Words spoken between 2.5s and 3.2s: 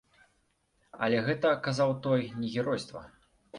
геройства.